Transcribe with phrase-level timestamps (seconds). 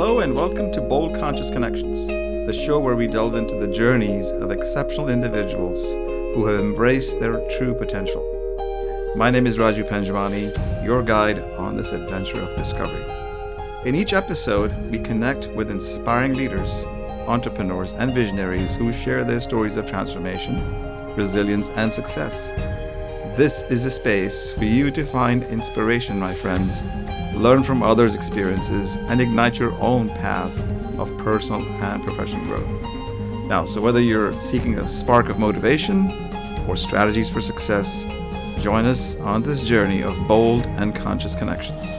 [0.00, 4.30] Hello, and welcome to Bold Conscious Connections, the show where we delve into the journeys
[4.30, 5.92] of exceptional individuals
[6.32, 8.24] who have embraced their true potential.
[9.14, 13.04] My name is Raju Panjwani, your guide on this adventure of discovery.
[13.84, 16.86] In each episode, we connect with inspiring leaders,
[17.26, 20.64] entrepreneurs, and visionaries who share their stories of transformation,
[21.14, 22.48] resilience, and success.
[23.36, 26.82] This is a space for you to find inspiration, my friends,
[27.40, 30.56] learn from others' experiences, and ignite your own path
[30.98, 32.70] of personal and professional growth.
[33.46, 36.10] Now, so whether you're seeking a spark of motivation
[36.68, 38.04] or strategies for success,
[38.58, 41.96] join us on this journey of bold and conscious connections.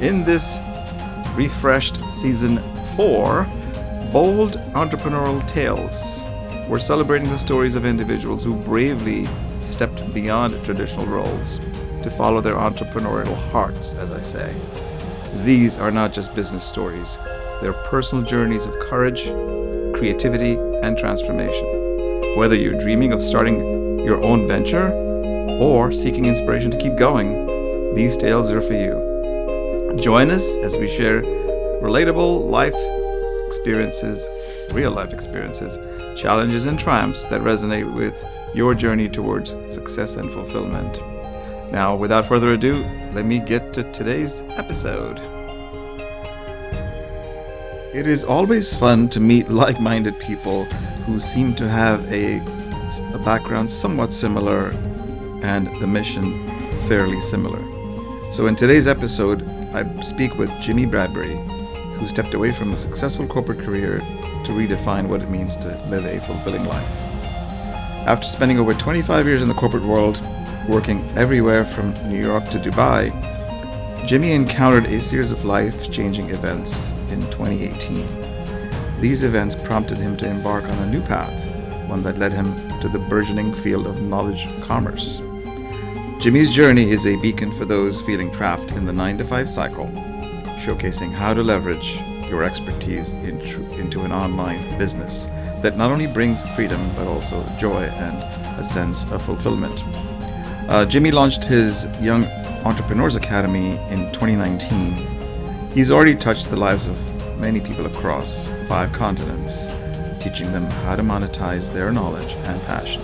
[0.00, 0.58] In this
[1.34, 2.58] refreshed season
[2.96, 3.46] four,
[4.10, 6.26] Bold Entrepreneurial Tales,
[6.66, 9.28] we're celebrating the stories of individuals who bravely
[9.62, 11.60] stepped beyond traditional roles
[12.02, 14.54] to follow their entrepreneurial hearts, as I say.
[15.44, 17.18] These are not just business stories,
[17.60, 19.26] they're personal journeys of courage,
[19.94, 22.36] creativity, and transformation.
[22.36, 24.92] Whether you're dreaming of starting your own venture
[25.60, 29.96] or seeking inspiration to keep going, these tales are for you.
[30.00, 31.22] Join us as we share
[31.82, 32.76] relatable life
[33.46, 34.28] experiences,
[34.72, 35.78] real life experiences,
[36.20, 38.24] challenges, and triumphs that resonate with
[38.54, 41.00] your journey towards success and fulfillment.
[41.70, 45.18] Now, without further ado, let me get to today's episode.
[47.94, 50.64] It is always fun to meet like minded people
[51.04, 52.38] who seem to have a,
[53.12, 54.70] a background somewhat similar
[55.42, 56.48] and the mission
[56.88, 57.60] fairly similar.
[58.32, 61.36] So, in today's episode, I speak with Jimmi Bradbury,
[61.98, 66.06] who stepped away from a successful corporate career to redefine what it means to live
[66.06, 67.08] a fulfilling life.
[68.06, 70.16] After spending over 25 years in the corporate world,
[70.68, 73.10] working everywhere from New York to Dubai,
[74.06, 79.00] Jimmi encountered a series of life changing events in 2018.
[79.00, 81.48] These events prompted him to embark on a new path,
[81.88, 85.20] one that led him to the burgeoning field of knowledge commerce.
[86.20, 89.86] Jimmi's journey is a beacon for those feeling trapped in the 9 to 5 cycle,
[90.58, 91.96] showcasing how to leverage
[92.28, 95.26] your expertise into, into an online business
[95.62, 98.16] that not only brings freedom but also joy and
[98.60, 99.82] a sense of fulfillment.
[100.68, 102.26] Uh, Jimmi launched his Young
[102.66, 105.70] Entrepreneurs Academy in 2019.
[105.72, 109.70] He's already touched the lives of many people across five continents,
[110.20, 113.00] teaching them how to monetize their knowledge and passion.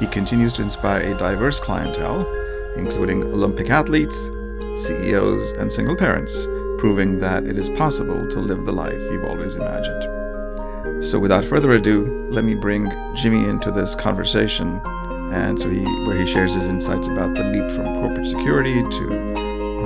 [0.00, 2.26] He continues to inspire a diverse clientele,
[2.76, 4.16] including Olympic athletes,
[4.74, 6.46] CEOs, and single parents,
[6.78, 11.04] proving that it is possible to live the life you've always imagined.
[11.04, 14.80] So, without further ado, let me bring Jimmi into this conversation
[15.32, 19.04] and so he where he shares his insights about the leap from corporate security to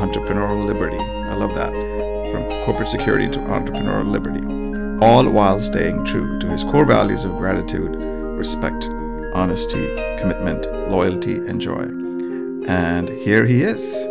[0.03, 0.99] entrepreneurial liberty.
[0.99, 1.73] I love that.
[2.33, 4.45] From corporate security to entrepreneurial liberty,
[5.05, 8.87] all while staying true to his core values of gratitude, respect,
[9.34, 9.87] honesty,
[10.19, 11.84] commitment, loyalty, and joy.
[12.69, 14.09] And here he is.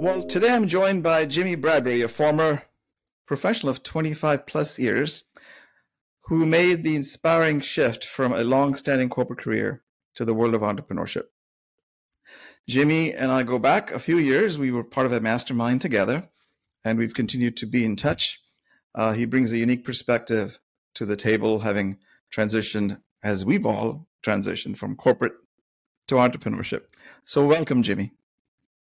[0.00, 2.64] Well, today I'm joined by Jimmi Bradbury, a former
[3.26, 5.24] professional of 25 plus years
[6.26, 9.83] who made the inspiring shift from a long standing corporate career
[10.14, 11.24] to the world of entrepreneurship.
[12.68, 14.58] Jimmi and I go back a few years.
[14.58, 16.28] We were part of a mastermind together,
[16.84, 18.40] and we've continued to be in touch.
[18.94, 20.60] Uh, he brings a unique perspective
[20.94, 21.98] to the table, having
[22.34, 25.34] transitioned, as we've all transitioned from corporate
[26.08, 26.82] to entrepreneurship.
[27.24, 28.12] So, welcome, Jimmi.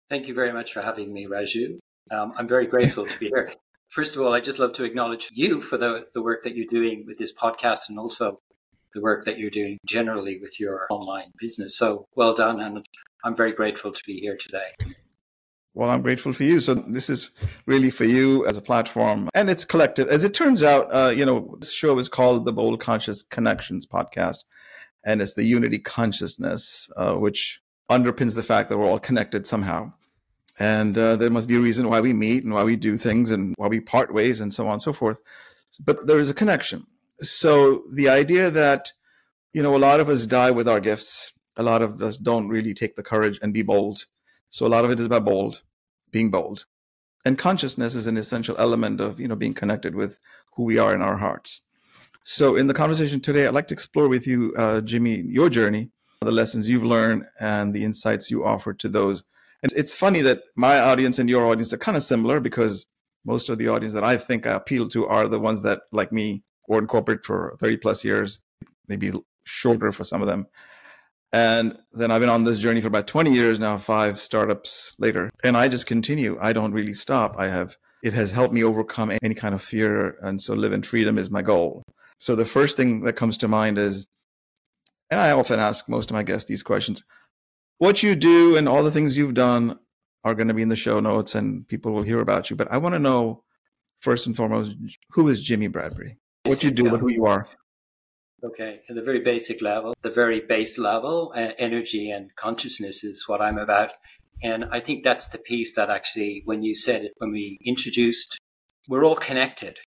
[0.10, 1.78] Thank you very much for having me, Raju.
[2.12, 3.52] Um, I'm very grateful to be here.
[3.90, 6.66] First of all, I just love to acknowledge you for the, the work that you're
[6.66, 8.42] doing with this podcast and also
[8.94, 11.78] the work that you're doing generally with your online business.
[11.78, 12.62] So well done.
[12.62, 12.88] And
[13.24, 14.66] I'm very grateful to be here today.
[15.76, 16.60] Well, I'm grateful for you.
[16.60, 17.32] So this is
[17.66, 20.08] really for you as a platform, and it's collective.
[20.08, 23.88] As it turns out, uh, you know, this show is called the Bold Conscious Connections
[23.88, 24.44] podcast,
[25.04, 29.92] and it's the unity consciousness, uh, which underpins the fact that we're all connected somehow.
[30.60, 33.32] And uh, there must be a reason why we meet and why we do things
[33.32, 35.20] and why we part ways and so on and so forth.
[35.84, 36.86] But there is a connection
[37.22, 38.92] so the idea that
[39.54, 41.32] you know a lot of us die with our gifts.
[41.56, 44.06] A lot of us don't really take the courage and be bold.
[44.50, 45.62] So a lot of it is about bold
[46.12, 46.66] being bold.
[47.26, 50.20] And consciousness is an essential element of you know being connected with
[50.56, 51.62] who we are in our hearts.
[52.24, 55.92] So in the conversation today i'd like to explore with you uh, jimmy your journey
[56.24, 59.24] the lessons you've learned and the insights you offer to those.
[59.62, 62.86] And it's funny that my audience and your audience are kind of similar because
[63.26, 66.12] most of the audience that i think i appeal to are the ones that like
[66.12, 68.40] me or in corporate for 30 plus years,
[68.88, 69.12] maybe
[69.44, 70.48] shorter for some of them.
[71.32, 75.32] And then I've been on this journey for about 20 years now, five startups later.
[75.44, 76.38] And I just continue.
[76.40, 77.36] I don't really stop.
[77.40, 80.18] I have it has helped me overcome any kind of fear.
[80.22, 81.84] And so live in freedom is my goal.
[82.20, 84.06] So the first thing that comes to mind is,
[85.10, 87.04] and I often ask most of my guests these questions
[87.78, 89.78] what you do and all the things you've done
[90.24, 92.56] are going to be in the show notes and people will hear about you.
[92.56, 93.44] But I want to know
[93.98, 94.76] first and foremost,
[95.10, 96.18] who is Jimmi Bradbury?
[96.46, 97.48] What you do, but who you are.
[98.44, 103.24] Okay, at the very basic level, the very base level, uh, energy and consciousness is
[103.28, 103.92] what I'm about.
[104.44, 108.38] And I think that's the piece that actually, when you said it, when we introduced,
[108.90, 109.80] we're all connected.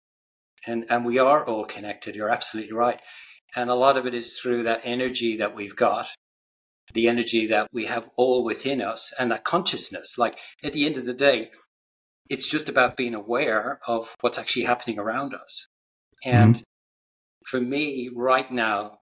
[0.67, 2.17] And, and we are all connected.
[2.17, 3.01] You're absolutely right.
[3.55, 6.09] And a lot of it is through that energy that we've got,
[6.95, 10.17] the energy that we have all within us, and that consciousness.
[10.17, 11.51] Like at the end of the day,
[12.31, 15.69] it's just about being aware of what's actually happening around us.
[16.27, 16.63] And mm-hmm.
[17.47, 18.99] for me, right now,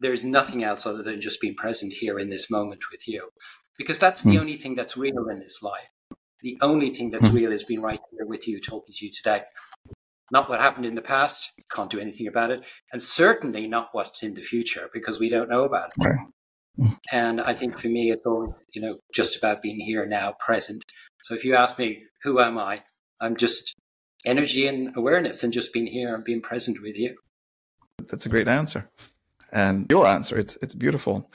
[0.00, 3.30] there's nothing else other than just being present here in this moment with you,
[3.78, 4.40] because that's the mm-hmm.
[4.40, 5.88] only thing that's real in this life.
[6.42, 7.36] The only thing that's mm-hmm.
[7.36, 9.42] real is being right here with you, talking to you today.
[10.32, 12.62] Not what happened in the past, can't do anything about it,
[12.92, 16.04] and certainly not what's in the future because we don't know about it.
[16.04, 16.26] Right.
[16.78, 16.94] Mm-hmm.
[17.12, 20.82] And I think for me, it's always, you know, just about being here now, present.
[21.24, 22.82] So if you ask me, who am I?
[23.20, 23.74] I'm just
[24.24, 27.16] energy and awareness and just being here and being present with you.
[28.08, 28.88] That's a great answer.
[29.52, 31.30] And your answer, it's it's beautiful.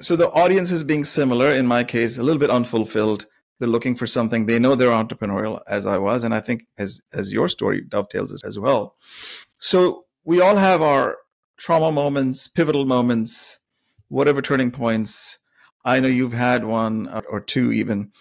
[0.00, 3.26] So the audience is being similar, in my case, a little bit unfulfilled.
[3.58, 4.46] They're looking for something.
[4.46, 8.42] They know they're entrepreneurial, as I was, and I think as as your story dovetails
[8.42, 8.96] as well.
[9.58, 11.18] So we all have our
[11.58, 13.60] trauma moments, pivotal moments,
[14.08, 15.38] whatever turning points.
[15.84, 18.12] I know you've had one or two even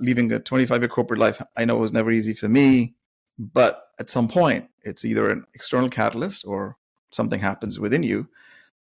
[0.00, 2.94] leaving a 25 year corporate life, I know it was never easy for me.
[3.42, 6.76] But at some point, it's either an external catalyst or
[7.10, 8.28] something happens within you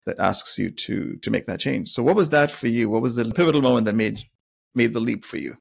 [0.06, 1.90] that asks you to to make that change.
[1.90, 2.90] So what was that for you?
[2.90, 4.24] What was the pivotal moment that made
[4.76, 5.58] made the leap for you?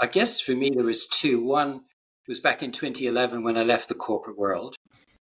[0.00, 1.42] I guess for me there was two.
[1.42, 1.82] One
[2.26, 4.76] was back in 2011 when I left the corporate world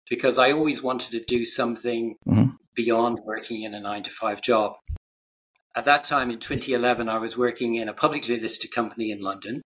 [0.08, 2.50] because I always wanted to do something mm-hmm.
[2.74, 4.74] beyond working in a 9 to 5 job.
[5.76, 9.62] At that time in 2011, I was working in a publicly listed company in London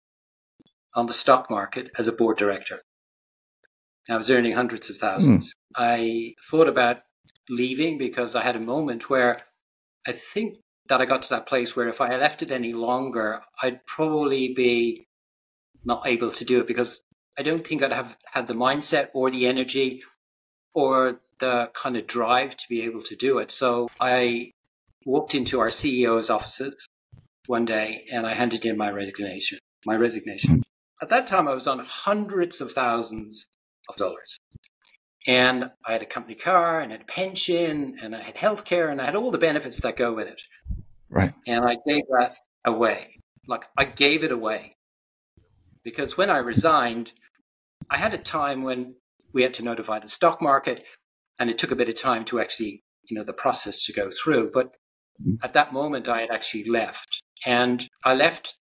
[0.94, 2.82] on the stock market as a board director.
[4.08, 5.48] I was earning hundreds of thousands.
[5.48, 5.52] Mm.
[5.76, 6.98] I thought about
[7.48, 9.42] leaving because I had a moment where
[10.06, 10.56] I think
[10.88, 14.54] that I got to that place where if I left it any longer, I'd probably
[14.54, 15.06] be
[15.84, 17.02] not able to do it because
[17.38, 20.02] I don't think I'd have had the mindset or the energy
[20.74, 23.50] or the kind of drive to be able to do it.
[23.50, 24.52] So I
[25.04, 26.88] walked into our CEO's offices
[27.46, 29.58] one day and I handed in my resignation.
[29.86, 30.56] My resignation.
[30.56, 30.60] Hmm.
[31.00, 33.46] At that time, I was on hundreds of thousands
[33.88, 34.38] of dollars.
[35.26, 39.00] And I had a company car and had a pension and I had healthcare and
[39.00, 40.40] I had all the benefits that go with it.
[41.10, 41.34] Right.
[41.46, 43.20] And I gave that away.
[43.46, 44.76] Like I gave it away.
[45.82, 47.12] Because when I resigned,
[47.90, 48.94] I had a time when
[49.32, 50.84] we had to notify the stock market
[51.38, 54.10] and it took a bit of time to actually, you know, the process to go
[54.10, 54.50] through.
[54.52, 54.66] But
[55.20, 55.34] mm-hmm.
[55.42, 57.22] at that moment, I had actually left.
[57.46, 58.56] And I left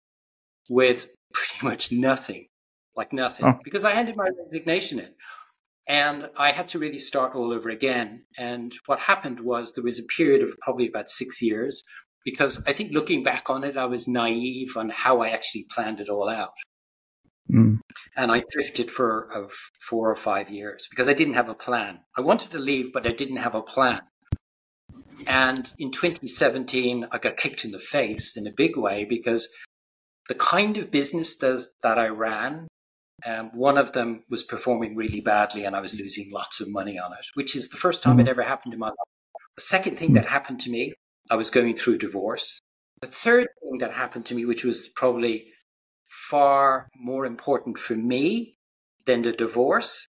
[0.69, 2.47] with pretty much nothing,
[2.97, 3.59] like nothing, oh.
[3.65, 5.11] because I handed my resignation in.
[5.89, 8.25] And I had to really start all over again.
[8.39, 11.83] And what happened was there was a period of probably about six years,
[12.25, 16.01] because I think looking back on it, I was naive on how I actually planned
[16.01, 16.53] it all out.
[17.51, 17.81] Mm.
[18.17, 19.49] And I drifted for uh,
[19.81, 21.99] four or five years because I didn't have a plan.
[22.17, 24.03] I wanted to leave, but I didn't have a plan.
[25.27, 29.49] And in 2017, I got kicked in the face in a big way because
[30.29, 32.69] the kind of business that, that I ran,
[33.27, 36.99] um, one of them was performing really badly and I was losing lots of money
[36.99, 38.23] on it, which is the first time mm.
[38.23, 38.97] it ever happened in my life.
[39.57, 40.93] The second thing that happened to me,
[41.31, 42.59] I was going through divorce.
[43.01, 45.47] The third thing that happened to me, which was probably
[46.09, 48.57] far more important for me
[49.07, 50.07] than the divorce,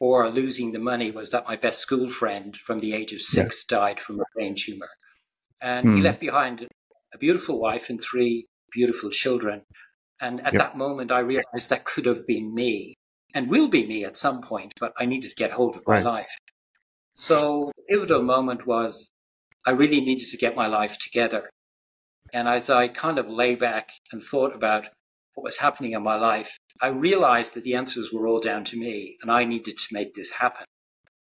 [0.00, 3.64] or losing the money was that my best school friend from the age of six
[3.70, 3.78] yeah.
[3.78, 4.88] died from a brain tumor.
[5.60, 5.90] And mm.
[5.92, 6.04] he hmm.
[6.04, 6.66] left behind
[7.14, 9.62] a beautiful wife and three beautiful children.
[10.20, 10.62] And at yep.
[10.62, 12.94] that moment, I realized that could have been me
[13.34, 15.96] and will be me at some point, but I needed to get hold of my
[15.96, 16.04] right.
[16.04, 16.38] life.
[17.14, 19.10] So the pivotal moment was
[19.66, 21.50] I really needed to get my life together.
[22.32, 24.86] And as I kind of lay back and thought about
[25.34, 28.78] what was happening in my life, I realized that the answers were all down to
[28.78, 30.64] me and I needed to make this happen.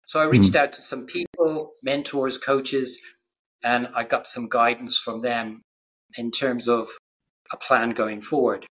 [0.06, 0.60] So I reached mm.
[0.60, 3.00] out to some people, mentors, coaches,
[3.64, 5.62] and I got some guidance from them
[6.18, 6.90] in terms of
[7.54, 8.66] a plan going forward.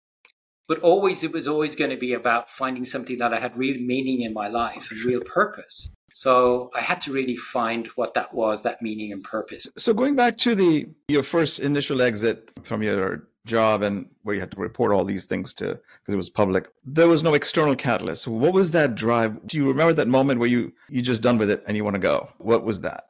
[0.69, 3.81] But always, it was always going to be about finding something that I had real
[3.81, 5.89] meaning in my life and real purpose.
[6.13, 9.67] So I had to really find what that was, that meaning and purpose.
[9.77, 14.41] So going back to the your first initial exit from your job and where you
[14.41, 17.75] had to report all these things to because it was public there was no external
[17.75, 18.29] catalyst.
[18.29, 19.47] What was that drive?
[19.47, 21.95] Do you remember that moment where you you just done with it and you want
[21.95, 22.31] to go?
[22.39, 23.05] What was that?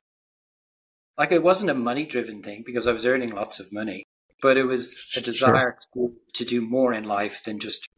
[1.16, 4.04] Like it wasn't a money driven thing because i was earning lots of money
[4.40, 6.08] but it was a desire sure.
[6.08, 7.88] to, to do more in life than just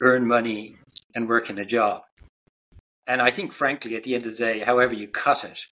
[0.00, 0.76] earn money
[1.14, 2.02] and work in a job
[3.06, 5.66] and i think frankly at the end of the day however you cut it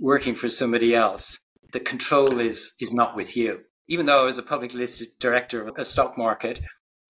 [0.00, 1.38] working for somebody else
[1.72, 5.66] the control is is not with you even though I was a public listed director
[5.66, 6.60] of a stock market,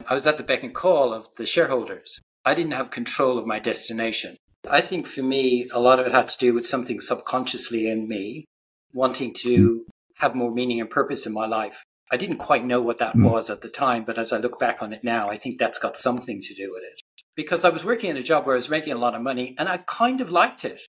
[0.08, 2.18] I was at the beck and call of the shareholders.
[2.42, 4.38] I didn't have control of my destination.
[4.68, 8.08] I think for me, a lot of it had to do with something subconsciously in
[8.08, 8.46] me
[8.94, 9.84] wanting to
[10.16, 11.84] have more meaning and purpose in my life.
[12.12, 13.30] I didn't quite know what that mm.
[13.30, 15.78] was at the time, but as I look back on it now, I think that's
[15.78, 17.00] got something to do with it.
[17.36, 19.54] Because I was working in a job where I was making a lot of money
[19.58, 20.82] and I kind of liked it.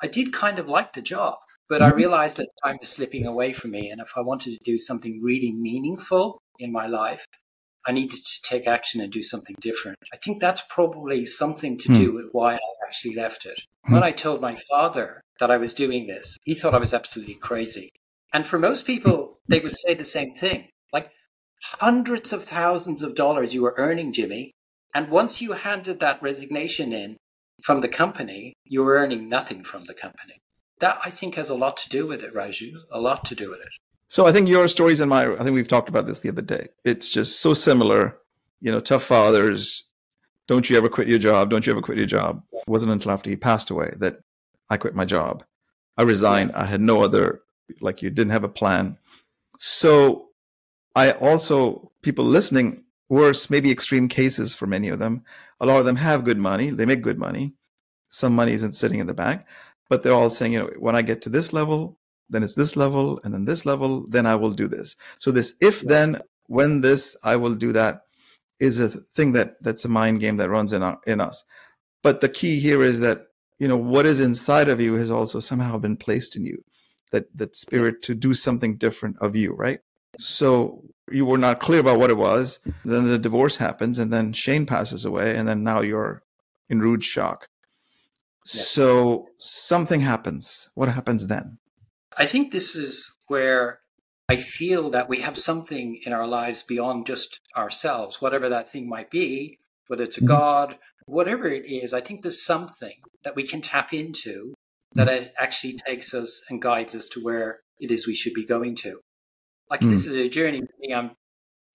[0.00, 1.36] I did kind of like the job.
[1.68, 1.96] But I mm-hmm.
[1.96, 3.90] realized that time was slipping away from me.
[3.90, 7.26] And if I wanted to do something really meaningful in my life,
[7.86, 9.98] I needed to take action and do something different.
[10.12, 12.16] I think that's probably something to do hmm.
[12.16, 13.60] with why I actually left it.
[13.84, 13.94] Hmm.
[13.94, 17.34] When I told my father that I was doing this, he thought I was absolutely
[17.34, 17.90] crazy.
[18.32, 21.10] And for most people, they would say the same thing like
[21.62, 24.50] hundreds of thousands of dollars you were earning, Jimmi.
[24.94, 27.16] And once you handed that resignation in
[27.62, 30.40] from the company, you were earning nothing from the company
[30.80, 32.72] that I think has a lot to do with it, Raju.
[32.90, 33.68] A lot to do with it.
[34.08, 36.42] So I think your stories and my, I think we've talked about this the other
[36.42, 36.68] day.
[36.84, 38.18] It's just so similar.
[38.60, 39.84] You know, tough fathers.
[40.46, 41.50] Don't you ever quit your job?
[41.50, 42.42] Don't you ever quit your job?
[42.52, 44.18] It wasn't until after he passed away that
[44.70, 45.44] I quit my job.
[45.96, 46.52] I resigned.
[46.52, 47.40] I had no other,
[47.80, 48.98] like you didn't have a plan.
[49.58, 50.28] So
[50.94, 55.22] I also, people listening, worse, maybe extreme cases for many of them.
[55.60, 56.70] A lot of them have good money.
[56.70, 57.54] They make good money.
[58.08, 59.42] Some money isn't sitting in the bank
[59.88, 62.76] but they're all saying, you know, when I get to this level, then it's this
[62.76, 64.96] level, and then this level, then I will do this.
[65.18, 68.02] So this if then when this I will do that
[68.58, 71.44] is a thing that that's a mind game that runs in our, in us.
[72.02, 73.26] But the key here is that
[73.58, 76.64] you know what is inside of you has also somehow been placed in you,
[77.16, 79.80] that that spirit to do something different of you, right?
[80.18, 82.58] So you were not clear about what it was.
[82.84, 86.22] Then the divorce happens, and then Shane passes away, and then now you're
[86.68, 87.48] in rude shock.
[88.44, 90.70] So something happens.
[90.74, 91.58] What happens then?
[92.16, 93.80] I think this is where
[94.28, 98.88] I feel that we have something in our lives beyond just ourselves, whatever that thing
[98.88, 99.58] might be,
[99.88, 100.28] whether it's a mm-hmm.
[100.28, 101.92] God, whatever it is.
[101.92, 104.54] I think there's something that we can tap into
[104.96, 105.28] that mm-hmm.
[105.38, 109.00] actually takes us and guides us to where it is we should be going to.
[109.70, 109.90] Like mm-hmm.
[109.90, 110.62] this is a journey.
[110.94, 111.12] I'm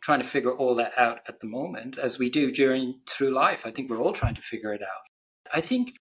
[0.02, 3.66] trying to figure all that out at the moment, as we do during through life.
[3.66, 5.06] I think we're all trying to figure it out.
[5.54, 5.94] I think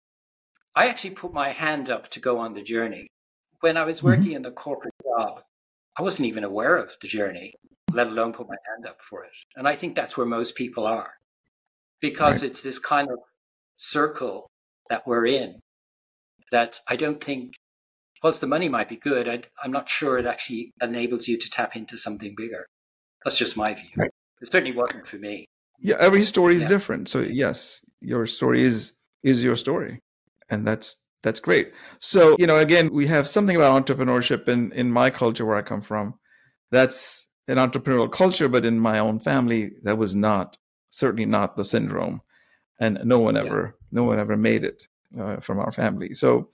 [0.74, 3.08] I actually put my hand up to go on the journey.
[3.60, 4.06] When I was mm-hmm.
[4.06, 4.36] working mm-hmm.
[4.36, 5.42] in the corporate job,
[5.98, 7.52] I wasn't even aware of the journey,
[7.92, 9.32] let alone put my hand up for it.
[9.56, 11.12] And I think that's where most people are
[12.00, 12.50] because right.
[12.50, 13.18] it's this kind of
[13.76, 14.46] circle
[14.88, 15.60] that we're in
[16.50, 17.54] that I don't think,
[18.22, 21.50] whilst the money might be good, I, am not sure it actually enables you to
[21.50, 22.66] tap into something bigger.
[23.24, 23.90] That's just my view.
[23.96, 24.10] Right.
[24.40, 25.46] It certainly wasn't for me.
[25.78, 26.68] Yeah, every story is yeah.
[26.68, 27.08] different.
[27.08, 28.92] So yes, your story is
[29.22, 30.00] is your story
[30.50, 31.72] and that's that's great.
[31.98, 35.62] So, you know, again, we have something about entrepreneurship in in my culture where I
[35.62, 36.14] come from.
[36.70, 40.56] That's an entrepreneurial culture, but in my own family, that was not
[40.90, 42.20] certainly not the syndrome,
[42.78, 44.00] and no one ever yeah.
[44.00, 46.14] no one ever made it uh, from our family.
[46.14, 46.48] So,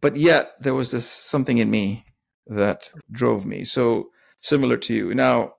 [0.00, 2.04] but yet there was this something in me
[2.46, 3.64] that drove me.
[3.64, 4.10] So
[4.40, 5.54] similar to you now.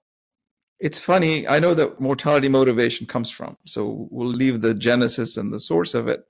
[0.80, 1.48] It's funny.
[1.48, 3.56] I know that mortality motivation comes from.
[3.68, 6.26] So we'll leave the genesis and the source of it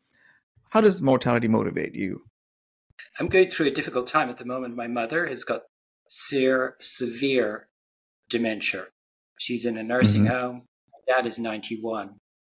[0.71, 2.21] how does mortality motivate you?
[3.19, 4.75] I'm going through a difficult time at the moment.
[4.75, 5.63] My mother has got
[6.07, 7.67] severe, severe
[8.29, 8.88] dementia.
[9.38, 10.33] She's in a nursing mm-hmm.
[10.33, 10.61] home.
[10.93, 12.15] My dad is 91.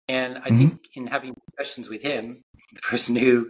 [0.07, 0.57] And I mm-hmm.
[0.57, 2.41] think in having discussions with him,
[2.73, 3.49] the person who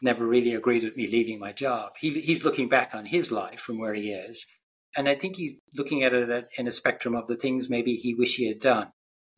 [0.00, 3.60] never really agreed with me leaving my job, he, he's looking back on his life
[3.60, 4.46] from where he is.
[4.96, 8.14] And I think he's looking at it in a spectrum of the things maybe he
[8.14, 8.88] wish he had done.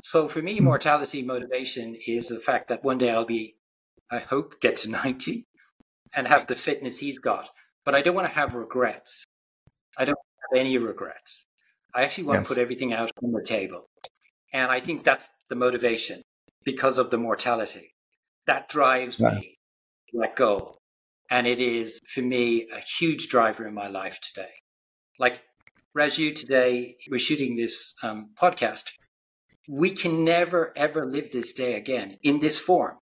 [0.03, 0.65] So for me, mm-hmm.
[0.65, 3.57] mortality motivation is the fact that one day I'll be
[4.11, 5.47] I hope, get to 90
[6.15, 7.51] and have the fitness he's got.
[7.85, 9.25] But I don't want to have regrets.
[9.99, 10.19] I don't
[10.53, 11.47] have any regrets.
[11.95, 12.49] I actually want yes.
[12.49, 13.87] to put everything out on the table.
[14.53, 16.23] And I think that's the motivation
[16.64, 17.94] because of the mortality.
[18.47, 19.59] That drives me
[20.11, 20.73] to let go.
[21.30, 24.52] And it is, for me, a huge driver in my life today.
[25.18, 25.40] Like
[25.97, 28.90] Raju, today, we're shooting this um, podcast.
[29.68, 32.99] We can never, ever live this day again in this form.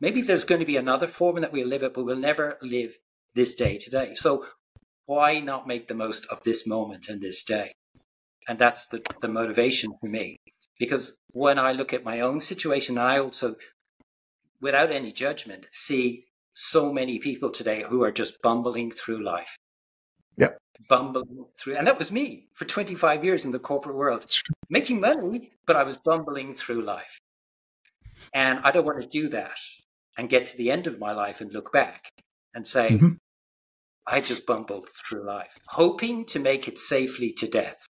[0.00, 2.96] Maybe there's going to be another form that we'll live it, but we'll never live
[3.34, 4.14] this day today.
[4.14, 4.46] So
[5.04, 7.72] why not make the most of this moment and this day?
[8.48, 10.38] And that's the, the motivation for me.
[10.80, 13.54] Because when I look at my own situation, I also,
[14.60, 19.58] without any judgment, see so many people today who are just bumbling through life.
[20.38, 20.52] Yeah.
[20.88, 21.76] Bumbling through.
[21.76, 24.24] And that was me for 25 years in the corporate world,
[24.70, 27.20] making money, but I was bumbling through life.
[28.32, 29.58] And I don't want to do that
[30.16, 32.10] and get to the end of my life and look back
[32.54, 33.12] and say, mm-hmm.
[34.06, 37.86] I just bumbled through life, hoping to make it safely to death.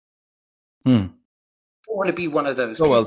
[0.85, 1.07] Hmm.
[1.89, 2.79] Want to be one of those.
[2.79, 3.07] So, well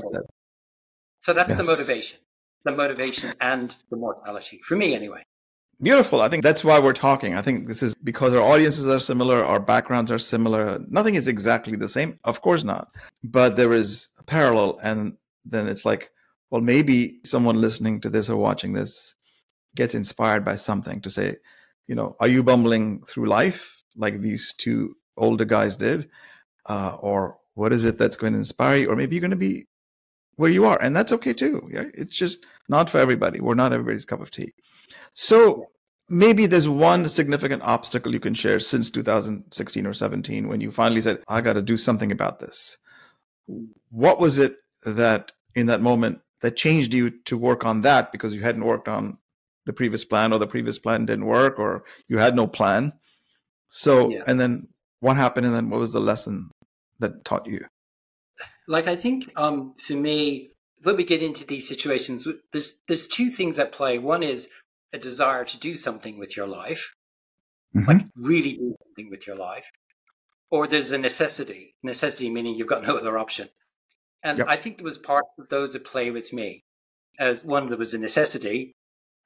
[1.20, 1.58] so that's yes.
[1.58, 2.18] the motivation,
[2.64, 5.22] the motivation and the mortality for me, anyway.
[5.80, 6.20] Beautiful.
[6.20, 7.34] I think that's why we're talking.
[7.34, 10.78] I think this is because our audiences are similar, our backgrounds are similar.
[10.88, 12.18] Nothing is exactly the same.
[12.22, 12.94] Of course not.
[13.24, 14.78] But there is a parallel.
[14.82, 16.10] And then it's like,
[16.50, 19.14] well, maybe someone listening to this or watching this
[19.74, 21.36] gets inspired by something to say,
[21.88, 26.08] you know, are you bumbling through life like these two older guys did?
[26.66, 28.90] Uh, or what is it that's going to inspire you?
[28.90, 29.66] Or maybe you're going to be
[30.36, 30.80] where you are.
[30.80, 31.68] And that's okay too.
[31.72, 31.84] Yeah?
[31.94, 33.40] It's just not for everybody.
[33.40, 34.54] We're not everybody's cup of tea.
[35.12, 35.70] So
[36.08, 41.00] maybe there's one significant obstacle you can share since 2016 or 17 when you finally
[41.00, 42.78] said, I got to do something about this.
[43.90, 48.34] What was it that in that moment that changed you to work on that because
[48.34, 49.18] you hadn't worked on
[49.64, 52.92] the previous plan or the previous plan didn't work or you had no plan.
[53.68, 54.22] So, yeah.
[54.26, 54.68] and then
[55.00, 55.46] what happened?
[55.46, 56.50] And then what was the lesson
[56.98, 57.64] that taught you?
[58.68, 60.50] Like, I think um, for me,
[60.82, 63.98] when we get into these situations, there's, there's two things at play.
[63.98, 64.48] One is
[64.92, 66.94] a desire to do something with your life,
[67.74, 67.88] mm-hmm.
[67.88, 69.70] like really do something with your life.
[70.50, 73.48] Or there's a necessity, necessity meaning you've got no other option.
[74.22, 74.46] And yep.
[74.48, 76.64] I think there was part of those at play with me.
[77.18, 78.74] As one, there was a necessity,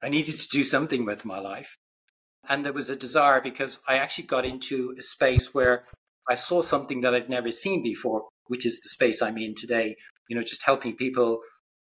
[0.01, 1.77] I needed to do something with my life.
[2.47, 5.83] And there was a desire because I actually got into a space where
[6.29, 9.95] I saw something that I'd never seen before, which is the space I'm in today,
[10.29, 11.39] you know, just helping people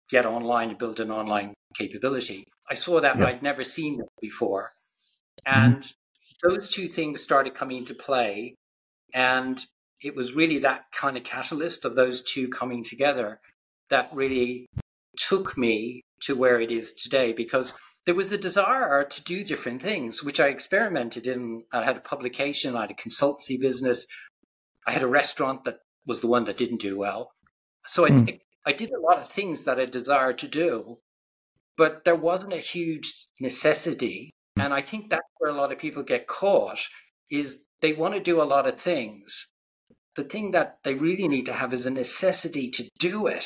[0.10, 2.46] get online and build an online capability.
[2.70, 3.36] I saw that yes.
[3.36, 4.72] I'd never seen that before.
[5.48, 5.64] Mm-hmm.
[5.64, 6.50] And mm-hmm.
[6.50, 8.56] those two things started coming into play.
[9.14, 9.64] And
[10.02, 13.40] it was really that kind of catalyst of those two coming together
[13.90, 14.68] that really
[15.18, 17.74] took me to where it is today because
[18.06, 21.64] there was a desire to do different things, which I experimented in.
[21.72, 24.06] I had a publication, I had a consultancy business,
[24.86, 27.32] I had a restaurant that was the one that didn't do well.
[27.86, 28.40] So I, mm.
[28.66, 31.00] I did a lot of things that I desired to do,
[31.78, 34.32] but there wasn't a huge necessity.
[34.58, 36.80] And I think that's where a lot of people get caught
[37.32, 39.48] is they want to do a lot of things.
[40.16, 43.46] The thing that they really need to have is a necessity to do it.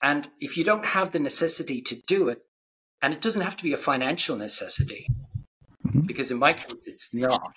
[0.00, 2.42] And if you don't have the necessity to do it,
[3.02, 5.06] and it doesn't have to be a financial necessity,
[5.86, 6.00] mm-hmm.
[6.00, 7.54] because in my case, it's not.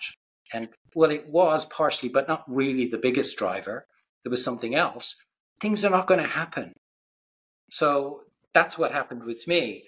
[0.52, 3.86] And well, it was partially, but not really the biggest driver.
[4.22, 5.16] There was something else.
[5.60, 6.74] Things are not going to happen.
[7.70, 9.84] So that's what happened with me.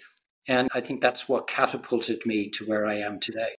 [0.47, 3.55] And I think that's what catapulted me to where I am today.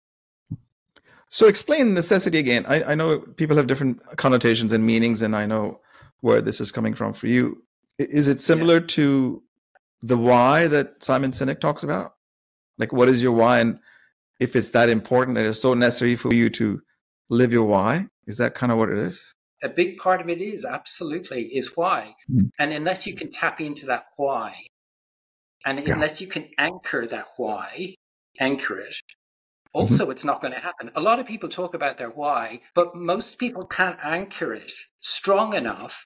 [1.30, 2.66] So explain necessity again.
[2.68, 5.82] I, I know people have different connotations and meanings, and I know
[6.22, 7.64] where this is coming from for you.
[7.98, 8.88] Is it similar yeah.
[8.88, 9.44] to
[10.02, 12.14] the why that Simon Sinek talks about?
[12.78, 13.60] Like, what is your why?
[13.60, 13.80] And
[14.40, 16.82] if it's that important and it's so necessary for you to
[17.30, 19.34] live your why, is that kind of what it is?
[19.64, 22.16] A big part of it is absolutely is why.
[22.32, 22.50] Mm.
[22.60, 24.56] And unless you can tap into that why,
[25.66, 25.94] and yeah.
[25.94, 27.96] unless you can anchor that why,
[28.40, 29.80] anchor it, mm-hmm.
[29.80, 30.12] also mm-hmm.
[30.12, 30.92] it's not going to happen.
[30.96, 35.56] A lot of people talk about their why, but most people can't anchor it strong
[35.56, 36.06] enough.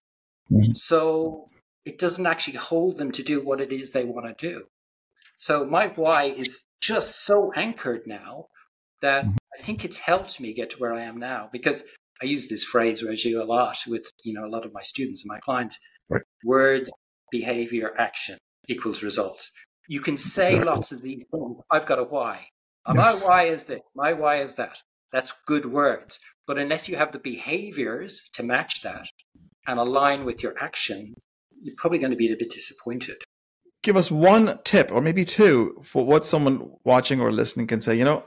[0.52, 0.74] Mm-hmm.
[0.74, 1.48] So
[1.86, 4.66] it doesn't actually hold them to do what it is they want to do.
[5.38, 8.48] So my why is just so anchored now
[9.02, 9.36] that mm-hmm.
[9.58, 11.84] I think it's helped me get to where I am now because
[12.22, 15.24] I use this phrase Raju a lot with you know a lot of my students
[15.24, 15.80] and my clients.
[16.10, 16.22] Right.
[16.44, 16.92] Words,
[17.32, 18.38] behavior, action
[18.68, 19.52] equals results.
[19.88, 20.66] You can say exactly.
[20.66, 21.58] lots of these things.
[21.72, 22.48] I've got a why.
[22.88, 22.96] Yes.
[22.96, 23.82] My why is this.
[23.96, 24.78] My why is that.
[25.12, 26.20] That's good words.
[26.46, 29.08] But unless you have the behaviors to match that
[29.68, 31.14] and align with your action,
[31.62, 33.24] you're probably going to be a bit disappointed.
[33.82, 37.96] Give us one tip or maybe two for what someone watching or listening can say,
[37.96, 38.26] you know,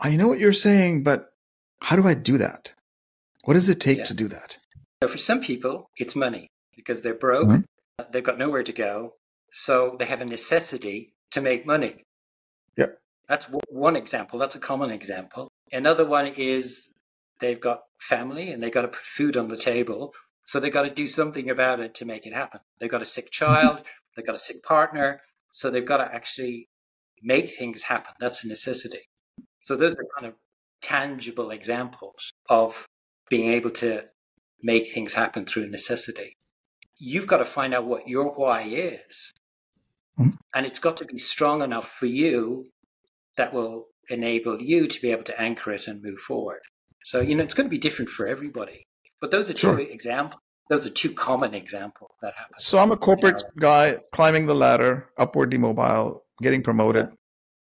[0.00, 1.32] I know what you're saying, but
[1.80, 2.72] how do I do that?
[3.44, 4.04] What does it take yeah.
[4.04, 4.58] to do that?
[5.02, 8.02] So for some people, it's money because they're broke, mm-hmm.
[8.10, 9.14] they've got nowhere to go,
[9.52, 12.04] so they have a necessity to make money.
[12.76, 12.86] Yeah.
[13.28, 14.38] That's one example.
[14.38, 15.48] That's a common example.
[15.72, 16.90] Another one is
[17.40, 20.82] they've got family and they've got to put food on the table so they've got
[20.82, 22.60] to do something about it to make it happen.
[22.78, 23.82] They've got a sick child,
[24.16, 26.68] they've got a sick partner, so they've got to actually
[27.22, 28.12] make things happen.
[28.20, 29.08] That's a necessity.
[29.62, 30.34] So those are kind of
[30.82, 32.86] tangible examples of
[33.30, 34.04] being able to
[34.62, 36.36] make things happen through necessity.
[36.98, 39.32] You've got to find out what your why is.
[40.18, 40.36] Mm-hmm.
[40.54, 42.66] And it's got to be strong enough for you
[43.36, 46.60] that will enable you to be able to anchor it and move forward.
[47.04, 48.84] So, you know, it's going to be different for everybody.
[49.24, 49.76] But those are sure.
[49.78, 50.42] two examples.
[50.68, 52.58] Those are two common examples that happen.
[52.58, 57.06] So I'm a corporate guy climbing the ladder, upwardly mobile, getting promoted.
[57.08, 57.16] Yeah.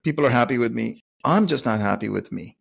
[0.04, 1.00] People are happy with me.
[1.24, 2.58] I'm just not happy with me.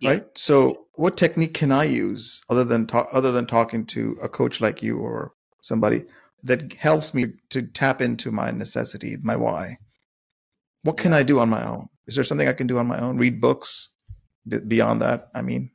[0.00, 0.10] Yeah.
[0.10, 0.26] Right?
[0.36, 4.60] So what technique can I use other than talk, other than talking to a coach
[4.60, 6.04] like you or somebody
[6.42, 9.78] that helps me to tap into my necessity, my why?
[10.82, 11.88] What can I do on my own?
[12.06, 13.16] Is there something I can do on my own?
[13.16, 13.88] Read books
[14.46, 15.28] beyond that?
[15.34, 15.70] I mean,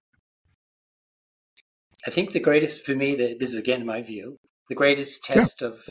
[2.07, 4.37] I think the greatest for me, this is again my view,
[4.69, 5.69] the greatest test yeah.
[5.69, 5.83] of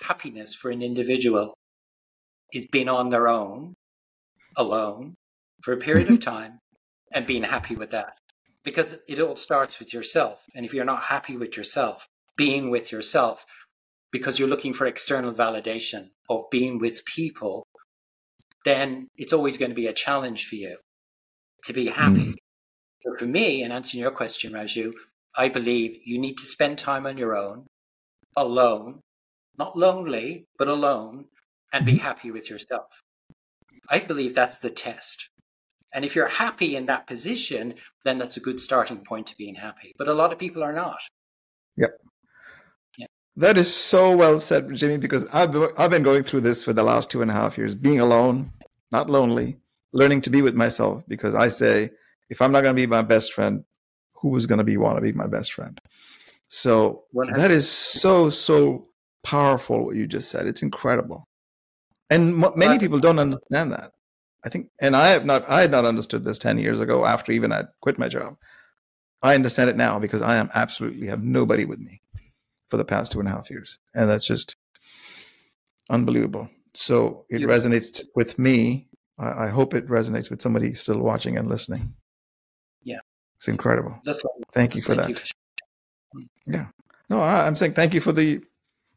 [0.00, 1.54] happiness for an individual
[2.52, 3.74] is being on their own,
[4.56, 5.14] alone,
[5.62, 6.14] for a period mm-hmm.
[6.14, 6.58] of time,
[7.12, 8.14] and being happy with that.
[8.64, 10.44] Because it all starts with yourself.
[10.54, 13.44] And if you're not happy with yourself, being with yourself,
[14.10, 17.66] because you're looking for external validation of being with people,
[18.64, 20.78] then it's always going to be a challenge for you
[21.64, 22.32] to be happy.
[22.32, 22.34] Mm.
[23.02, 24.92] So for me, in answering your question, Raju,
[25.36, 27.66] I believe you need to spend time on your own,
[28.36, 29.00] alone,
[29.58, 31.26] not lonely, but alone,
[31.72, 32.02] and be mm-hmm.
[32.02, 33.02] happy with yourself.
[33.90, 35.28] I believe that's the test.
[35.92, 39.54] And if you're happy in that position, then that's a good starting point to being
[39.54, 39.92] happy.
[39.96, 40.98] But a lot of people are not.
[41.76, 41.98] Yep.
[42.98, 43.06] Yeah.
[43.36, 46.72] That is so well said, Jimmi, because I've been, I've been going through this for
[46.72, 48.52] the last two and a half years, being alone,
[48.90, 49.58] not lonely,
[49.92, 51.90] learning to be with myself, because I say,
[52.28, 53.64] if I'm not going to be my best friend,
[54.24, 55.78] who is going to be want to be my best friend.
[56.48, 57.04] So
[57.36, 58.88] that is so so
[59.22, 60.46] powerful what you just said.
[60.46, 61.28] It's incredible,
[62.08, 63.92] and m- many people don't understand that.
[64.42, 65.46] I think, and I have not.
[65.48, 67.04] I had not understood this ten years ago.
[67.04, 68.38] After even I quit my job,
[69.22, 72.00] I understand it now because I am absolutely have nobody with me
[72.66, 74.56] for the past two and a half years, and that's just
[75.90, 76.48] unbelievable.
[76.72, 78.88] So it resonates with me.
[79.18, 81.94] I, I hope it resonates with somebody still watching and listening.
[83.44, 83.98] It's incredible.
[84.52, 85.30] thank you for thank that.
[86.14, 86.26] You.
[86.46, 86.66] Yeah.
[87.10, 88.40] No, I, I'm saying thank you for the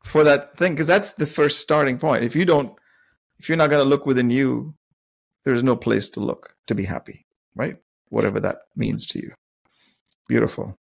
[0.05, 2.23] for that thing because that's the first starting point.
[2.23, 2.73] If you don't,
[3.39, 4.73] if you're not going to look within you,
[5.43, 7.75] there's no place to look to be happy, right?
[8.07, 9.33] Whatever that means to you.
[10.29, 10.77] Beautiful.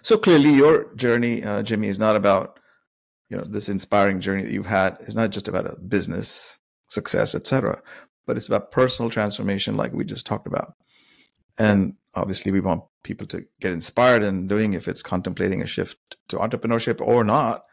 [0.00, 2.58] So clearly, your journey, uh, Jimmi, is not about
[3.28, 4.96] you know this inspiring journey that you've had.
[5.00, 6.58] It's not just about a business
[6.88, 7.82] success, etc.,
[8.26, 10.72] but it's about personal transformation, like we just talked about.
[11.58, 15.98] And obviously we want people to get inspired in doing if it's contemplating a shift
[16.28, 17.64] to entrepreneurship or not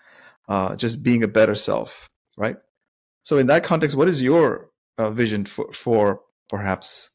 [0.47, 2.57] uh, just being a better self right?
[3.23, 7.11] So in that context what is your uh, vision for, for perhaps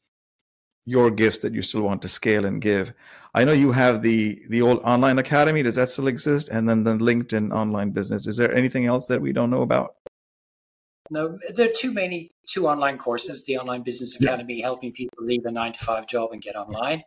[0.85, 2.93] your gifts that you still want to scale and give?
[3.33, 5.61] I know you have the the old online academy.
[5.61, 6.47] Does that still exist?
[6.47, 8.27] And then the linkedin online business.
[8.27, 9.95] Is there anything else that we don't know about
[11.09, 13.43] no, there are too many two online courses.
[13.45, 14.65] The Online Business Academy yeah.
[14.65, 17.01] helping people leave a nine to five job and get online,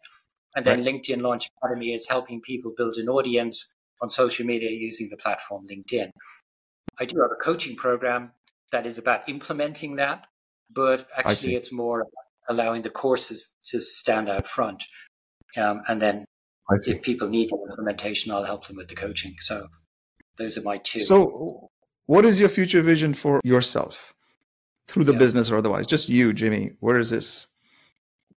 [0.55, 0.95] and then right.
[0.95, 5.67] LinkedIn Launch Academy is helping people build an audience on social media using the platform
[5.69, 6.11] LinkedIn.
[7.01, 8.33] I do have a coaching program
[8.73, 10.27] that is about implementing that,
[10.71, 12.07] but actually it's more
[12.49, 14.85] allowing the courses to stand out front.
[15.57, 16.25] Um, and then
[16.87, 19.35] if people need implementation, I'll help them with the coaching.
[19.41, 19.67] So
[20.37, 21.01] those are my two.
[21.01, 21.69] So
[22.09, 24.14] what is your future vision for yourself
[24.88, 25.18] through the yeah.
[25.18, 25.87] business or otherwise?
[25.87, 26.75] Just you, Jimmi.
[26.81, 27.49] Where is this?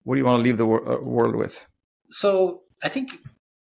[0.05, 1.69] What do you want to leave the wor- uh, world with?
[2.09, 3.21] So I think,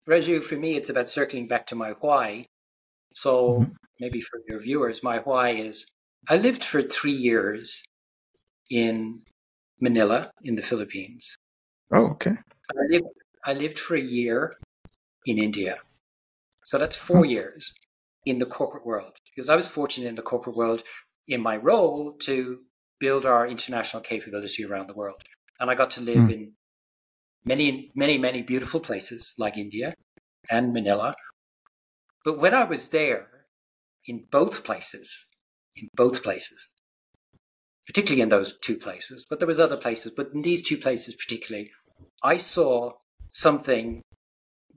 [0.09, 2.47] Raju, for me, it's about circling back to my why.
[3.15, 3.73] So mm-hmm.
[4.01, 5.85] maybe for your viewers, my why is
[6.29, 7.83] I lived for three years
[8.71, 9.21] in
[9.83, 11.37] Manila in the Philippines.
[11.93, 12.37] Oh, okay.
[12.71, 13.07] I lived,
[13.45, 14.55] I lived for a year
[15.27, 15.77] in India.
[16.65, 17.23] So that's four oh.
[17.25, 17.75] years
[18.27, 20.83] in the corporate world because I was fortunate in the corporate world
[21.27, 22.61] in my role to
[22.99, 25.23] build our international capability around the world.
[25.59, 26.33] And I got to live mm.
[26.33, 26.53] in
[27.45, 29.95] many, many, many beautiful places like India
[30.51, 31.15] and Manila.
[32.25, 33.29] But when I was there,
[34.07, 35.27] in both places,
[35.77, 36.71] in both places,
[37.87, 41.15] particularly in those two places, but there was other places, but in these two places
[41.15, 41.71] particularly,
[42.23, 42.93] I saw
[43.33, 44.03] something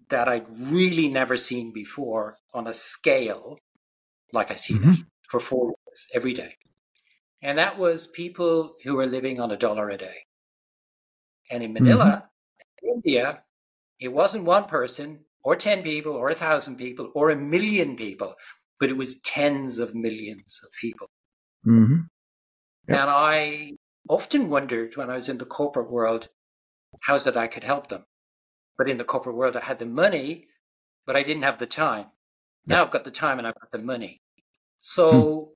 [0.10, 3.58] that I'd really never seen before on a scale
[4.32, 4.94] like I see mm-hmm.
[5.30, 6.56] for four years every day.
[7.42, 10.26] And that was people who were living on a dollar a day.
[11.52, 12.30] And in Manila,
[12.84, 12.90] mm-hmm.
[12.96, 13.44] India,
[14.00, 18.34] it wasn't one person or 10 people or a thousand people or a million people,
[18.80, 21.08] but it was tens of millions of people.
[21.68, 22.02] Mm-hmm.
[22.88, 23.00] Yep.
[23.00, 23.74] And I
[24.10, 26.30] often wondered when I was in the corporate world,
[27.02, 28.06] how's that I could help them.
[28.78, 30.48] But in the corporate world, I had the money
[31.06, 32.08] but I didn't have the time.
[32.68, 34.22] Now I've got the time and I've got the money.
[34.80, 35.52] So hmm.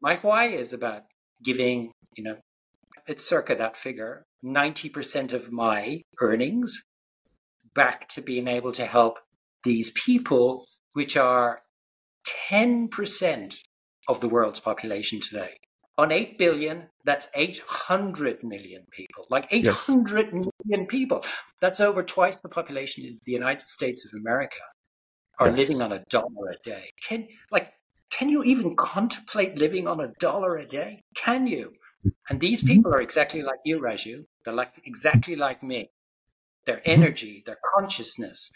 [0.00, 1.02] my why is about
[1.42, 2.36] giving, you know,
[3.06, 6.82] it's circa that figure, 90% of my earnings
[7.74, 9.18] back to being able to help
[9.64, 11.60] these people, which are
[12.50, 13.56] 10%
[14.08, 15.56] of the world's population today.
[15.98, 19.26] On 8 billion, that's 800 million people.
[19.30, 20.46] Like 800 yes.
[20.64, 21.24] million people.
[21.60, 24.60] That's over twice the population of the United States of America
[25.40, 25.58] are yes.
[25.58, 26.92] living on a dollar a day.
[27.02, 27.72] Can like
[28.10, 31.02] can you even contemplate living on a dollar a day?
[31.14, 31.72] Can you?
[32.28, 32.68] And these mm-hmm.
[32.68, 34.24] people are exactly like you, Raju.
[34.44, 35.90] They're like exactly like me.
[36.64, 36.90] Their mm-hmm.
[37.02, 38.50] energy, their consciousness.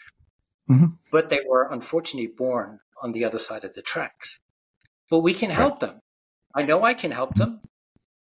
[0.69, 0.95] Mm-hmm.
[1.11, 4.39] But they were unfortunately born on the other side of the tracks.
[5.09, 5.99] But we can help them.
[6.55, 7.61] I know I can help them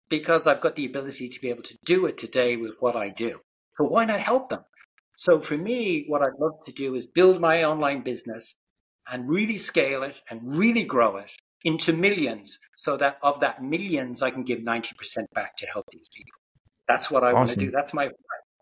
[0.09, 3.09] because I've got the ability to be able to do it today with what I
[3.09, 3.39] do.
[3.75, 4.61] So why not help them?
[5.17, 8.55] So for me, what I'd love to do is build my online business
[9.11, 11.31] and really scale it and really grow it
[11.63, 14.93] into millions so that of that millions I can give 90%
[15.33, 16.39] back to help these people.
[16.87, 17.37] That's what I awesome.
[17.37, 17.71] want to do.
[17.71, 18.11] That's my